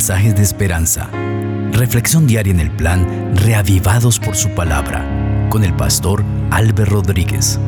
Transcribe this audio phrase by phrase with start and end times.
[0.00, 1.10] mensajes de esperanza.
[1.72, 5.04] Reflexión diaria en el plan Reavivados por su palabra
[5.50, 7.60] con el pastor Álvaro Rodríguez.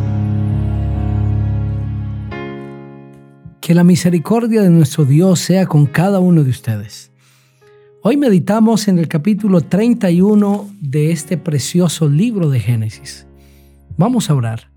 [3.60, 7.12] Que la misericordia de nuestro Dios sea con cada uno de ustedes.
[8.02, 13.26] Hoy meditamos en el capítulo 31 de este precioso libro de Génesis.
[13.98, 14.70] Vamos a orar.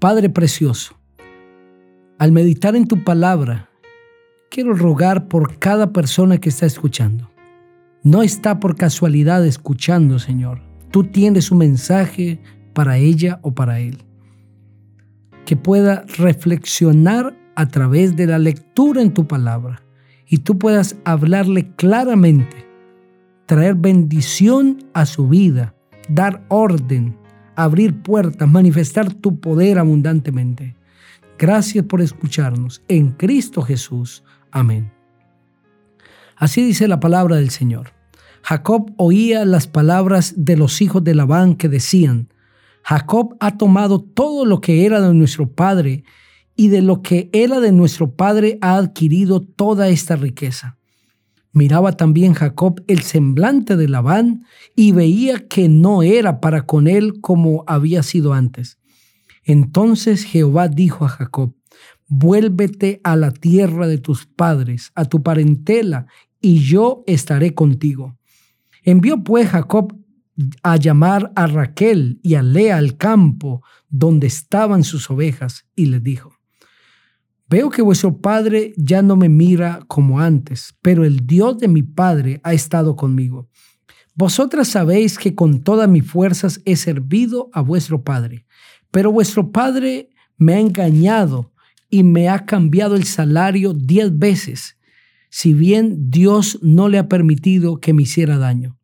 [0.00, 0.98] Padre precioso,
[2.18, 3.70] al meditar en tu palabra,
[4.50, 7.30] quiero rogar por cada persona que está escuchando.
[8.02, 10.60] No está por casualidad escuchando, Señor.
[10.90, 12.38] Tú tienes un mensaje
[12.72, 14.04] para ella o para él.
[15.44, 19.82] Que pueda reflexionar a través de la lectura en tu palabra
[20.28, 22.66] y tú puedas hablarle claramente,
[23.46, 25.74] traer bendición a su vida,
[26.08, 27.16] dar orden,
[27.54, 30.76] abrir puertas, manifestar tu poder abundantemente.
[31.38, 32.82] Gracias por escucharnos.
[32.88, 34.24] En Cristo Jesús.
[34.50, 34.92] Amén.
[36.36, 37.92] Así dice la palabra del Señor.
[38.42, 42.28] Jacob oía las palabras de los hijos de Labán que decían,
[42.82, 46.04] Jacob ha tomado todo lo que era de nuestro padre
[46.54, 50.78] y de lo que era de nuestro padre ha adquirido toda esta riqueza.
[51.52, 54.44] Miraba también Jacob el semblante de Labán
[54.76, 58.78] y veía que no era para con él como había sido antes.
[59.42, 61.54] Entonces Jehová dijo a Jacob,
[62.08, 66.06] vuélvete a la tierra de tus padres, a tu parentela,
[66.40, 68.18] y yo estaré contigo.
[68.82, 69.96] Envió pues Jacob
[70.62, 76.02] a llamar a Raquel y a Lea al campo donde estaban sus ovejas, y les
[76.02, 76.32] dijo,
[77.48, 81.82] Veo que vuestro padre ya no me mira como antes, pero el Dios de mi
[81.82, 83.48] padre ha estado conmigo.
[84.16, 88.46] Vosotras sabéis que con todas mis fuerzas he servido a vuestro padre
[88.96, 91.52] pero vuestro padre me ha engañado
[91.96, 94.76] y me ha cambiado el salario diez veces,
[95.30, 98.78] si bien Dios no le ha permitido que me hiciera daño.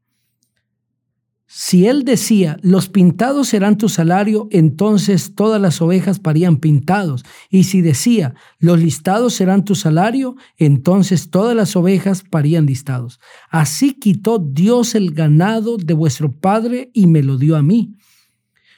[1.47, 7.23] Si él decía, los pintados serán tu salario, entonces todas las ovejas parían pintados.
[7.51, 13.21] Y si decía, los listados serán tu salario, entonces todas las ovejas parían listados.
[13.51, 17.95] Así quitó Dios el ganado de vuestro padre y me lo dio a mí.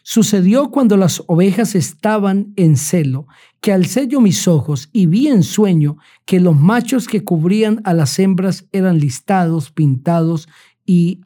[0.07, 3.27] Sucedió cuando las ovejas estaban en celo,
[3.63, 7.95] que alcé yo mis ojos y vi en sueño que los machos que cubrían a
[7.95, 10.47] las hembras eran listados, pintados
[10.85, 11.23] y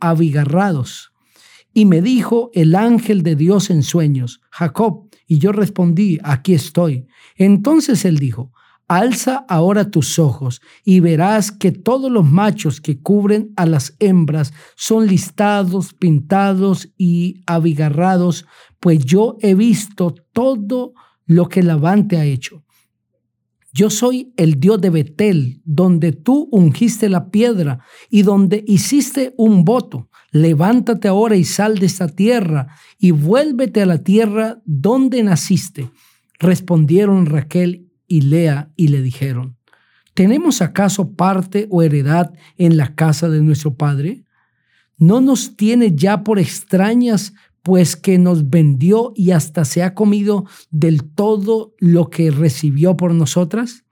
[0.00, 1.12] abigarrados.
[1.74, 7.06] Y me dijo el ángel de Dios en sueños, Jacob, y yo respondí, aquí estoy.
[7.36, 8.50] Entonces él dijo,
[8.92, 14.52] Alza ahora tus ojos y verás que todos los machos que cubren a las hembras
[14.76, 18.44] son listados, pintados y abigarrados,
[18.80, 20.92] pues yo he visto todo
[21.24, 22.64] lo que Labán te ha hecho.
[23.72, 27.78] Yo soy el Dios de Betel, donde tú ungiste la piedra
[28.10, 30.10] y donde hiciste un voto.
[30.32, 35.90] Levántate ahora y sal de esta tierra y vuélvete a la tierra donde naciste.
[36.38, 39.56] Respondieron Raquel y Lea y le dijeron,
[40.12, 44.26] ¿tenemos acaso parte o heredad en la casa de nuestro Padre?
[44.98, 50.44] ¿No nos tiene ya por extrañas, pues que nos vendió y hasta se ha comido
[50.70, 53.84] del todo lo que recibió por nosotras?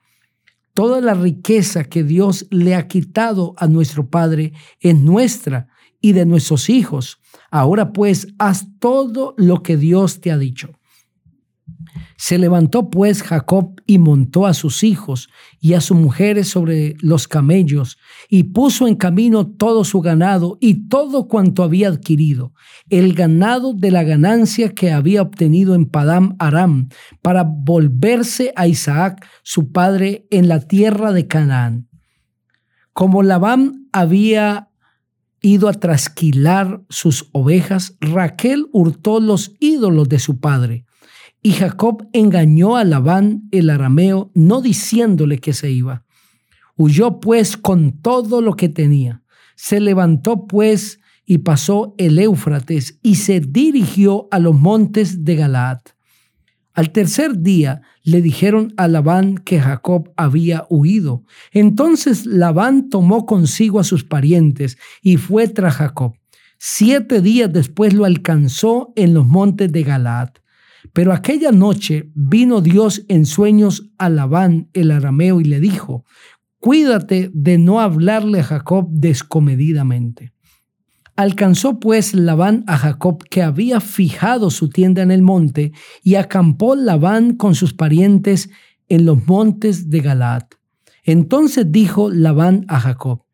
[0.74, 5.68] Toda la riqueza que Dios le ha quitado a nuestro Padre es nuestra
[6.02, 7.20] y de nuestros hijos.
[7.50, 10.78] Ahora pues, haz todo lo que Dios te ha dicho.
[12.20, 17.26] Se levantó pues Jacob y montó a sus hijos y a sus mujeres sobre los
[17.26, 17.96] camellos
[18.28, 22.52] y puso en camino todo su ganado y todo cuanto había adquirido,
[22.90, 26.90] el ganado de la ganancia que había obtenido en Padam Aram,
[27.22, 31.88] para volverse a Isaac, su padre, en la tierra de Canaán.
[32.92, 34.68] Como Labán había
[35.40, 40.84] ido a trasquilar sus ovejas, Raquel hurtó los ídolos de su padre
[41.42, 46.04] y Jacob engañó a Labán el arameo, no diciéndole que se iba.
[46.76, 49.22] Huyó pues con todo lo que tenía.
[49.56, 55.80] Se levantó pues y pasó el Éufrates y se dirigió a los montes de Galaad.
[56.72, 61.24] Al tercer día le dijeron a Labán que Jacob había huido.
[61.52, 66.14] Entonces Labán tomó consigo a sus parientes y fue tras Jacob.
[66.58, 70.30] Siete días después lo alcanzó en los montes de Galaad.
[70.92, 76.04] Pero aquella noche vino Dios en sueños a Labán el arameo y le dijo,
[76.58, 80.32] cuídate de no hablarle a Jacob descomedidamente.
[81.16, 85.72] Alcanzó pues Labán a Jacob que había fijado su tienda en el monte
[86.02, 88.48] y acampó Labán con sus parientes
[88.88, 90.44] en los montes de Galaad.
[91.04, 93.24] Entonces dijo Labán a Jacob,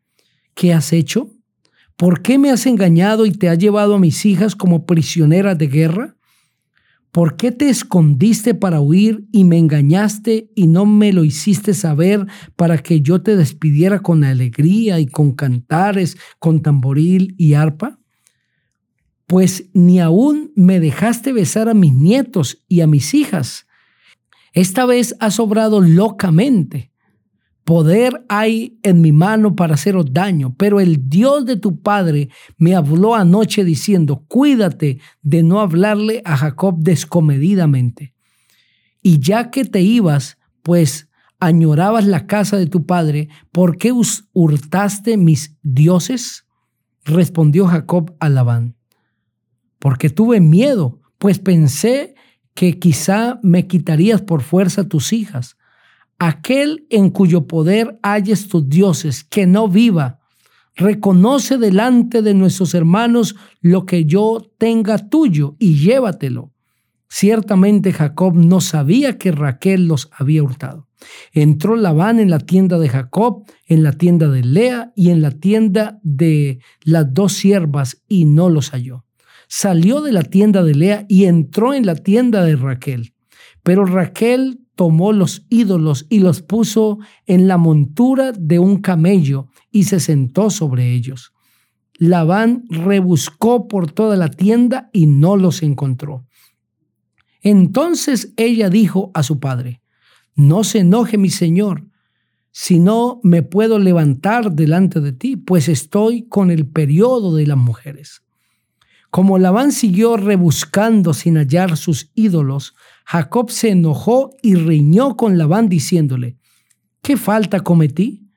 [0.53, 1.31] ¿qué has hecho?
[1.95, 5.67] ¿Por qué me has engañado y te has llevado a mis hijas como prisioneras de
[5.67, 6.16] guerra?
[7.17, 12.27] ¿Por qué te escondiste para huir y me engañaste y no me lo hiciste saber
[12.55, 17.99] para que yo te despidiera con alegría y con cantares, con tamboril y arpa?
[19.25, 23.65] Pues ni aún me dejaste besar a mis nietos y a mis hijas.
[24.53, 26.91] Esta vez has obrado locamente
[27.67, 32.75] Poder hay en mi mano para haceros daño, pero el Dios de tu padre me
[32.75, 38.13] habló anoche diciendo, cuídate de no hablarle a Jacob descomedidamente.
[39.01, 41.09] Y ya que te ibas, pues
[41.41, 43.91] añorabas la casa de tu padre, ¿por qué
[44.31, 46.45] hurtaste mis dioses?
[47.03, 48.77] Respondió Jacob a Labán.
[49.79, 52.15] Porque tuve miedo, pues pensé
[52.53, 55.56] que quizá me quitarías por fuerza tus hijas
[56.19, 60.19] aquel en cuyo poder halles tus dioses, que no viva.
[60.75, 66.53] Reconoce delante de nuestros hermanos lo que yo tenga tuyo y llévatelo.
[67.09, 70.87] Ciertamente Jacob no sabía que Raquel los había hurtado.
[71.31, 75.31] Entró Labán en la tienda de Jacob, en la tienda de Lea y en la
[75.31, 79.05] tienda de las dos siervas y no los halló.
[79.47, 83.13] Salió de la tienda de Lea y entró en la tienda de Raquel.
[83.63, 89.83] Pero Raquel tomó los ídolos y los puso en la montura de un camello y
[89.85, 91.33] se sentó sobre ellos.
[91.97, 96.25] Labán rebuscó por toda la tienda y no los encontró.
[97.41, 99.81] Entonces ella dijo a su padre,
[100.35, 101.87] no se enoje mi señor,
[102.51, 107.57] si no me puedo levantar delante de ti, pues estoy con el periodo de las
[107.57, 108.23] mujeres.
[109.09, 112.75] Como Labán siguió rebuscando sin hallar sus ídolos,
[113.09, 116.35] Jacob se enojó y riñó con Labán diciéndole,
[117.01, 118.29] ¿qué falta cometí?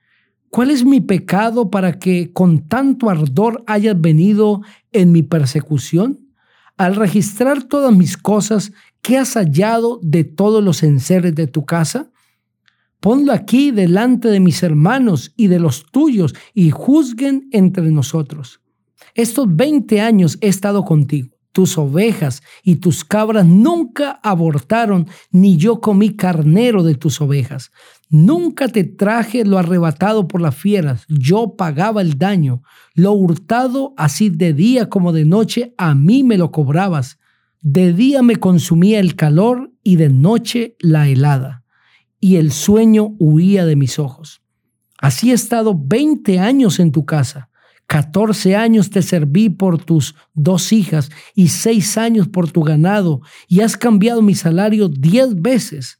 [0.49, 4.61] ¿Cuál es mi pecado para que con tanto ardor hayas venido
[4.93, 6.21] en mi persecución?
[6.77, 8.71] Al registrar todas mis cosas,
[9.01, 12.09] ¿qué has hallado de todos los enseres de tu casa?
[13.01, 18.61] Ponlo aquí delante de mis hermanos y de los tuyos y juzguen entre nosotros.
[19.15, 25.81] Estos 20 años he estado contigo tus ovejas y tus cabras nunca abortaron, ni yo
[25.81, 27.71] comí carnero de tus ovejas.
[28.09, 32.61] Nunca te traje lo arrebatado por las fieras, yo pagaba el daño.
[32.93, 37.19] Lo hurtado así de día como de noche, a mí me lo cobrabas.
[37.61, 41.63] De día me consumía el calor y de noche la helada,
[42.19, 44.41] y el sueño huía de mis ojos.
[44.97, 47.50] Así he estado veinte años en tu casa
[47.91, 53.59] 14 años te serví por tus dos hijas y seis años por tu ganado, y
[53.59, 55.99] has cambiado mi salario diez veces.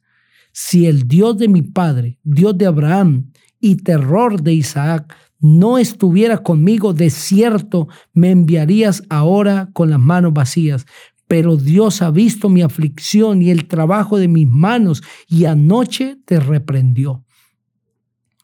[0.52, 3.30] Si el Dios de mi padre, Dios de Abraham
[3.60, 10.32] y terror de Isaac, no estuviera conmigo, de cierto me enviarías ahora con las manos
[10.32, 10.86] vacías.
[11.28, 16.40] Pero Dios ha visto mi aflicción y el trabajo de mis manos, y anoche te
[16.40, 17.22] reprendió.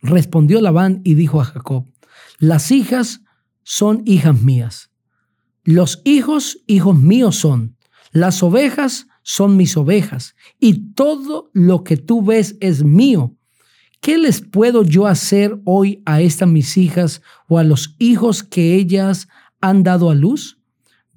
[0.03, 1.87] Respondió Labán y dijo a Jacob,
[2.41, 3.23] las hijas
[3.70, 4.91] son hijas mías.
[5.62, 7.76] Los hijos, hijos míos son.
[8.12, 10.35] Las ovejas son mis ovejas.
[10.59, 13.37] Y todo lo que tú ves es mío.
[14.00, 18.75] ¿Qué les puedo yo hacer hoy a estas mis hijas o a los hijos que
[18.75, 19.28] ellas
[19.61, 20.59] han dado a luz?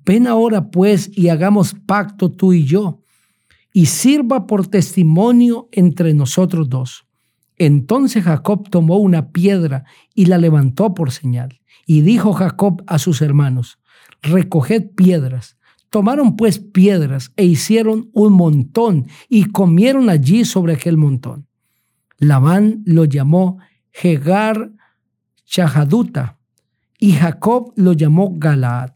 [0.04, 3.02] Ven ahora pues y hagamos pacto tú y yo,
[3.72, 7.06] y sirva por testimonio entre nosotros dos.
[7.58, 11.61] Entonces Jacob tomó una piedra y la levantó por señal.
[11.92, 13.78] Y dijo Jacob a sus hermanos,
[14.22, 15.58] recoged piedras.
[15.90, 21.50] Tomaron pues piedras e hicieron un montón y comieron allí sobre aquel montón.
[22.18, 23.58] Labán lo llamó
[23.92, 24.72] Hegar
[25.44, 26.40] Chahaduta
[26.98, 28.92] y Jacob lo llamó Galaad.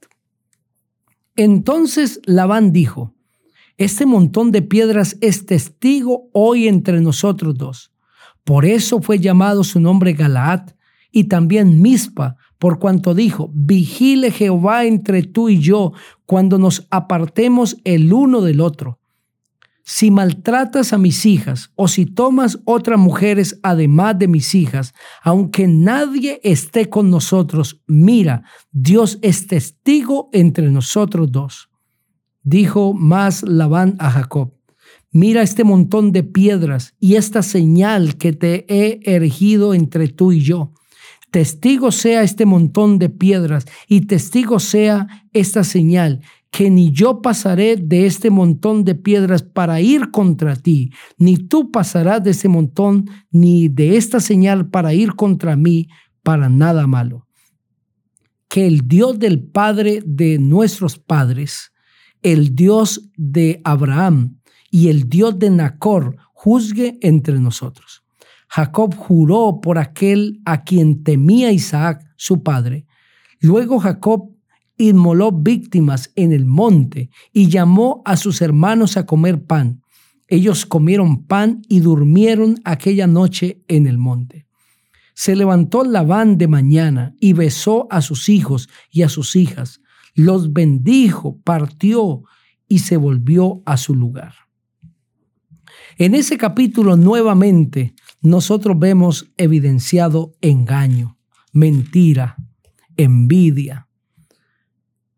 [1.36, 3.14] Entonces Labán dijo,
[3.76, 7.92] este montón de piedras es testigo hoy entre nosotros dos.
[8.46, 10.70] Por eso fue llamado su nombre Galaad
[11.12, 15.94] y también Mispa, por cuanto dijo, vigile Jehová entre tú y yo
[16.26, 19.00] cuando nos apartemos el uno del otro.
[19.84, 25.68] Si maltratas a mis hijas o si tomas otras mujeres además de mis hijas, aunque
[25.68, 31.70] nadie esté con nosotros, mira, Dios es testigo entre nosotros dos.
[32.42, 34.56] Dijo más Labán a Jacob,
[35.12, 40.42] mira este montón de piedras y esta señal que te he erigido entre tú y
[40.42, 40.74] yo
[41.36, 47.76] Testigo sea este montón de piedras y testigo sea esta señal, que ni yo pasaré
[47.76, 53.10] de este montón de piedras para ir contra ti, ni tú pasarás de ese montón,
[53.32, 55.90] ni de esta señal para ir contra mí,
[56.24, 57.28] para nada malo.
[58.48, 61.74] que el Dios del Padre de nuestros padres,
[62.22, 64.40] el Dios de Abraham
[64.72, 68.05] y el Dios de Nacor juzgue entre nosotros.
[68.56, 72.86] Jacob juró por aquel a quien temía Isaac, su padre.
[73.42, 74.32] Luego Jacob
[74.78, 79.82] inmoló víctimas en el monte y llamó a sus hermanos a comer pan.
[80.30, 84.48] Ellos comieron pan y durmieron aquella noche en el monte.
[85.16, 89.82] Se levantó Labán de mañana y besó a sus hijos y a sus hijas,
[90.14, 92.24] los bendijo, partió
[92.70, 94.45] y se volvió a su lugar.
[95.98, 101.18] En ese capítulo nuevamente nosotros vemos evidenciado engaño,
[101.52, 102.36] mentira,
[102.98, 103.88] envidia.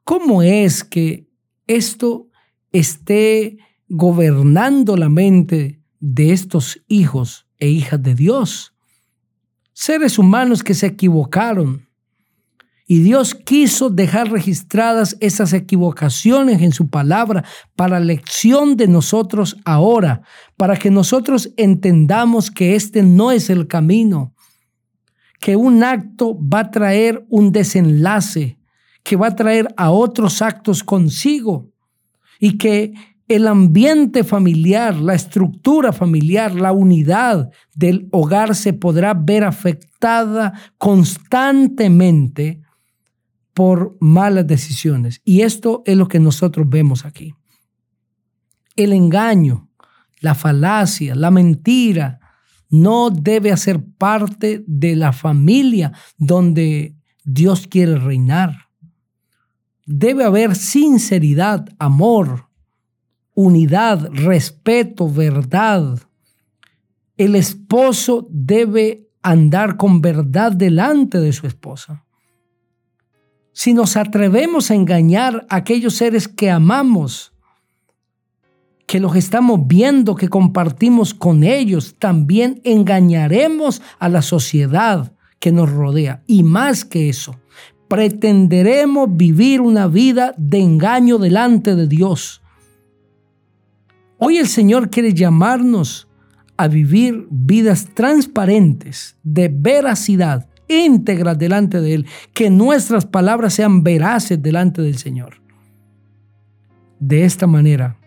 [0.04, 1.30] ¿Cómo es que
[1.68, 2.30] esto
[2.72, 3.58] esté
[3.88, 8.74] gobernando la mente de estos hijos e hijas de Dios?
[9.74, 11.87] Seres humanos que se equivocaron,
[12.90, 17.44] y Dios quiso dejar registradas esas equivocaciones en su palabra
[17.76, 20.22] para lección de nosotros ahora,
[20.56, 24.34] para que nosotros entendamos que este no es el camino,
[25.42, 28.58] que un acto va a traer un desenlace,
[29.04, 31.70] que va a traer a otros actos consigo
[32.40, 32.94] y que
[33.28, 42.62] el ambiente familiar, la estructura familiar, la unidad del hogar se podrá ver afectada constantemente
[43.58, 45.20] por malas decisiones.
[45.26, 47.34] Y esto es lo que nosotros vemos aquí.
[48.76, 49.72] El engaño,
[50.20, 52.20] la falacia, la mentira,
[52.70, 58.68] no debe hacer parte de la familia donde Dios quiere reinar.
[59.88, 62.50] Debe haber sinceridad, amor,
[63.34, 66.00] unidad, respeto, verdad.
[67.18, 72.04] El esposo debe andar con verdad delante de su esposa
[73.58, 77.34] si nos atrevemos a engañar a aquellos seres que amamos,
[78.86, 85.72] que los estamos viendo, que compartimos con ellos, también engañaremos a la sociedad que nos
[85.72, 86.22] rodea.
[86.28, 87.40] Y más que eso,
[87.88, 92.44] pretenderemos vivir una vida de engaño delante de Dios.
[94.20, 96.08] Hoy el Señor quiere llamarnos
[96.58, 104.42] a vivir vidas transparentes, de veracidad, íntegras delante de Él, que nuestras palabras sean veraces
[104.42, 105.42] delante del Señor.
[107.00, 107.98] De esta manera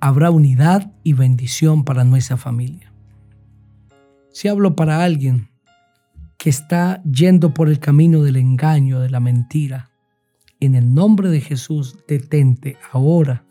[0.00, 2.92] habrá unidad y bendición para nuestra familia.
[4.32, 5.50] Si hablo para alguien
[6.38, 9.90] que está yendo por el camino del engaño, de la mentira,
[10.60, 13.44] en el nombre de Jesús, detente ahora.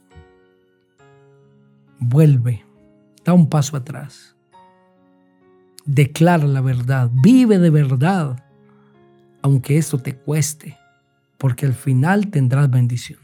[1.99, 2.65] Vuelve,
[3.25, 4.38] da un paso atrás
[5.89, 8.45] declara la verdad, vive de verdad,
[9.41, 10.77] aunque eso te cueste,
[11.39, 13.19] porque al final tendrás bendición.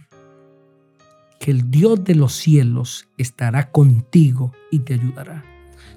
[1.40, 5.44] Que el Dios de los cielos estará contigo y te ayudará.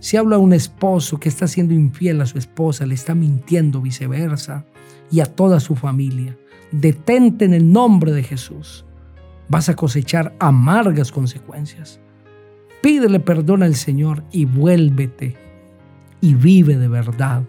[0.01, 4.67] Si habla un esposo que está siendo infiel a su esposa, le está mintiendo viceversa
[5.11, 6.37] y a toda su familia,
[6.71, 8.85] detente en el nombre de Jesús.
[9.49, 11.99] Vas a cosechar amargas consecuencias.
[12.83, 15.48] Pídele perdón al Señor y vuélvete
[16.21, 17.43] y vive de verdad.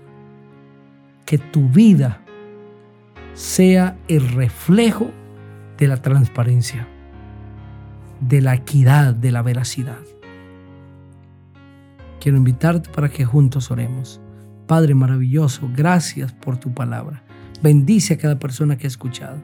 [1.25, 2.21] Que tu vida
[3.33, 5.11] sea el reflejo
[5.77, 6.87] de la transparencia,
[8.19, 9.99] de la equidad, de la veracidad.
[12.19, 14.19] Quiero invitarte para que juntos oremos.
[14.67, 17.23] Padre maravilloso, gracias por tu palabra.
[17.61, 19.37] Bendice a cada persona que ha escuchado.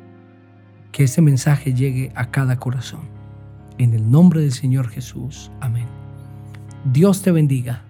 [0.92, 3.02] Que ese mensaje llegue a cada corazón.
[3.78, 5.52] En el nombre del Señor Jesús.
[5.62, 5.88] Amén.
[6.84, 7.85] Dios te bendiga